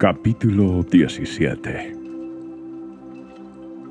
Capítulo 0.00 0.82
17 0.82 1.94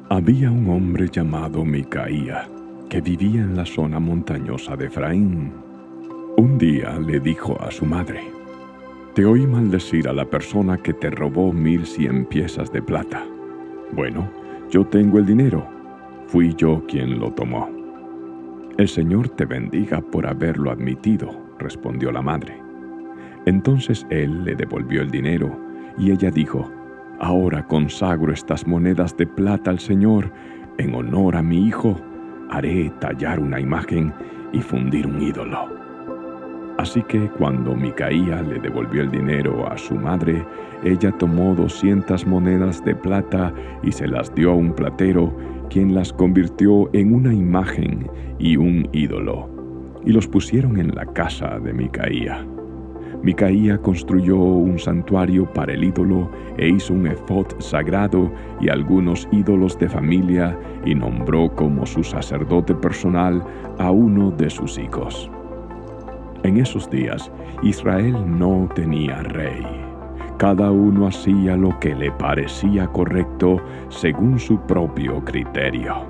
Había 0.09 0.50
un 0.50 0.67
hombre 0.71 1.08
llamado 1.08 1.63
Micaía 1.63 2.50
que 2.89 3.00
vivía 3.00 3.42
en 3.42 3.55
la 3.55 3.64
zona 3.64 4.00
montañosa 4.00 4.75
de 4.75 4.87
Efraín. 4.87 5.51
Un 6.35 6.58
día 6.58 6.98
le 6.98 7.19
dijo 7.19 7.61
a 7.61 7.69
su 7.69 7.85
madre, 7.85 8.21
Te 9.14 9.23
oí 9.23 9.45
maldecir 9.45 10.07
a 10.07 10.14
la 10.14 10.26
persona 10.26 10.80
que 10.80 10.94
te 10.94 11.12
robó 11.12 11.54
mil 11.54 11.86
cien 11.86 12.26
piezas 12.26 12.71
de 12.71 12.82
plata. 12.82 13.23
Bueno, 13.91 14.32
yo 14.71 14.88
tengo 14.88 15.20
el 15.20 15.28
dinero. 15.28 15.64
Fui 16.26 16.55
yo 16.55 16.84
quien 16.88 17.20
lo 17.20 17.32
tomó. 17.34 17.70
El 18.80 18.88
Señor 18.88 19.30
te 19.30 19.46
bendiga 19.46 20.02
por 20.02 20.26
haberlo 20.26 20.71
admitido, 20.71 21.30
respondió 21.60 22.12
la 22.12 22.23
madre. 22.23 22.60
Entonces 23.46 24.07
él 24.10 24.44
le 24.44 24.55
devolvió 24.55 25.04
el 25.04 25.12
dinero 25.12 25.69
y 25.98 26.12
ella 26.12 26.32
dijo, 26.32 26.72
Ahora 27.20 27.68
consagro 27.68 28.32
estas 28.32 28.66
monedas 28.66 29.16
de 29.18 29.27
plata 29.27 29.72
al 29.72 29.80
Señor, 29.80 30.32
en 30.77 30.96
honor 30.96 31.36
a 31.36 31.44
mi 31.44 31.68
hijo, 31.68 32.00
haré 32.50 32.90
tallar 33.02 33.40
una 33.40 33.59
imagen 33.59 34.13
y 34.54 34.62
fundir 34.62 35.05
un 35.05 35.22
ídolo. 35.22 35.68
Así 36.77 37.04
que 37.04 37.27
cuando 37.32 37.76
Micaía 37.76 38.41
le 38.41 38.58
devolvió 38.60 39.02
el 39.02 39.12
dinero 39.12 39.70
a 39.70 39.77
su 39.77 39.96
madre, 39.96 40.46
ella 40.82 41.12
tomó 41.12 41.54
doscientas 41.54 42.26
monedas 42.26 42.84
de 42.85 42.96
plata 42.96 43.54
y 43.84 43.91
se 43.91 44.08
las 44.08 44.34
dio 44.34 44.52
a 44.52 44.55
un 44.55 44.74
platero, 44.74 45.35
quien 45.70 45.94
las 45.94 46.13
convirtió 46.13 46.90
en 46.94 47.13
una 47.13 47.34
imagen 47.34 48.10
y 48.40 48.55
un 48.55 48.88
ídolo, 48.94 49.49
y 50.05 50.13
los 50.13 50.26
pusieron 50.26 50.80
en 50.80 50.96
la 50.96 51.05
casa 51.05 51.60
de 51.60 51.74
Micaía. 51.74 52.46
Micaía 53.22 53.78
construyó 53.78 54.38
un 54.38 54.80
santuario 54.80 55.46
para 55.52 55.73
el 55.73 55.84
ídolo 55.84 56.30
e 56.58 56.70
hizo 56.70 56.94
un 56.94 57.08
efod 57.08 57.48
sagrado 57.60 58.32
y 58.62 58.70
algunos 58.70 59.27
ídolos 59.32 59.77
de 59.77 59.90
familia 59.90 60.57
y 60.85 60.96
nombró 60.96 61.54
como 61.54 61.85
su 61.85 62.02
sacerdote 62.04 62.74
personal 62.74 63.43
a 63.77 63.91
uno 63.91 64.31
de 64.31 64.49
sus 64.49 64.77
hijos. 64.77 65.30
En 66.43 66.58
esos 66.58 66.89
días 66.89 67.30
Israel 67.61 68.16
no 68.25 68.69
tenía 68.73 69.21
rey. 69.23 69.65
Cada 70.38 70.71
uno 70.71 71.08
hacía 71.08 71.58
lo 71.58 71.77
que 71.80 71.93
le 71.93 72.13
parecía 72.13 72.88
correcto 72.88 73.58
según 73.89 74.39
su 74.39 74.61
propio 74.61 75.25
criterio. 75.25 76.08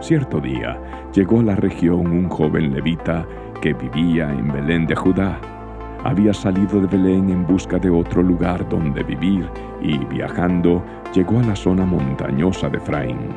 Cierto 0.00 0.38
día 0.38 0.78
llegó 1.14 1.40
a 1.40 1.44
la 1.44 1.56
región 1.56 2.06
un 2.08 2.28
joven 2.28 2.74
levita 2.74 3.26
que 3.62 3.72
vivía 3.72 4.30
en 4.30 4.52
Belén 4.52 4.86
de 4.86 4.94
Judá 4.94 5.40
había 6.04 6.34
salido 6.34 6.80
de 6.80 6.86
Belén 6.86 7.30
en 7.30 7.46
busca 7.46 7.78
de 7.78 7.90
otro 7.90 8.22
lugar 8.22 8.68
donde 8.68 9.02
vivir 9.02 9.48
y 9.80 9.98
viajando 10.04 10.84
llegó 11.14 11.40
a 11.40 11.42
la 11.42 11.56
zona 11.56 11.86
montañosa 11.86 12.68
de 12.68 12.76
Efraín. 12.76 13.30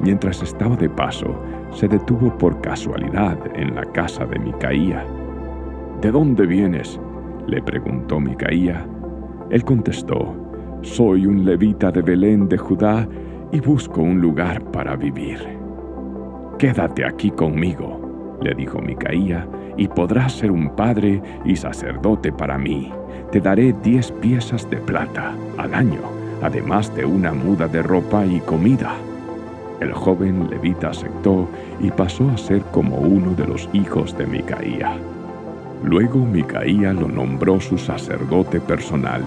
Mientras 0.00 0.42
estaba 0.42 0.76
de 0.76 0.90
paso, 0.90 1.40
se 1.70 1.86
detuvo 1.86 2.36
por 2.36 2.60
casualidad 2.60 3.38
en 3.54 3.74
la 3.76 3.84
casa 3.92 4.26
de 4.26 4.38
Micaía. 4.38 5.06
¿De 6.00 6.10
dónde 6.10 6.44
vienes? 6.44 7.00
le 7.46 7.62
preguntó 7.62 8.18
Micaía. 8.18 8.84
Él 9.50 9.64
contestó, 9.64 10.34
soy 10.82 11.26
un 11.26 11.44
levita 11.44 11.92
de 11.92 12.02
Belén 12.02 12.48
de 12.48 12.58
Judá 12.58 13.08
y 13.52 13.60
busco 13.60 14.00
un 14.00 14.20
lugar 14.20 14.62
para 14.72 14.96
vivir. 14.96 15.38
Quédate 16.58 17.04
aquí 17.04 17.30
conmigo, 17.30 18.01
le 18.42 18.54
dijo 18.54 18.80
Micaía, 18.80 19.46
y 19.76 19.88
podrás 19.88 20.32
ser 20.32 20.50
un 20.50 20.74
padre 20.76 21.22
y 21.44 21.56
sacerdote 21.56 22.32
para 22.32 22.58
mí. 22.58 22.92
Te 23.30 23.40
daré 23.40 23.74
diez 23.82 24.12
piezas 24.12 24.68
de 24.68 24.76
plata 24.76 25.32
al 25.56 25.74
año, 25.74 26.00
además 26.42 26.94
de 26.94 27.04
una 27.04 27.32
muda 27.32 27.68
de 27.68 27.82
ropa 27.82 28.26
y 28.26 28.40
comida. 28.40 28.94
El 29.80 29.92
joven 29.92 30.48
levita 30.50 30.90
aceptó 30.90 31.48
y 31.80 31.90
pasó 31.90 32.28
a 32.30 32.36
ser 32.36 32.62
como 32.70 32.98
uno 32.98 33.32
de 33.34 33.46
los 33.46 33.68
hijos 33.72 34.16
de 34.16 34.26
Micaía. 34.26 34.96
Luego 35.84 36.18
Micaía 36.18 36.92
lo 36.92 37.08
nombró 37.08 37.60
su 37.60 37.78
sacerdote 37.78 38.60
personal, 38.60 39.22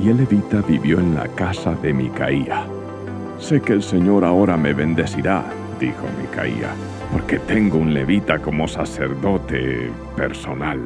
y 0.00 0.08
el 0.08 0.16
levita 0.18 0.62
vivió 0.66 1.00
en 1.00 1.14
la 1.14 1.28
casa 1.28 1.74
de 1.74 1.92
Micaía. 1.92 2.64
Sé 3.38 3.60
que 3.60 3.72
el 3.72 3.82
Señor 3.82 4.24
ahora 4.24 4.56
me 4.56 4.72
bendecirá, 4.72 5.44
dijo 5.82 6.06
Micaía 6.20 6.74
porque 7.10 7.38
tengo 7.40 7.78
un 7.78 7.92
levita 7.92 8.38
como 8.38 8.68
sacerdote 8.68 9.90
personal. 10.16 10.80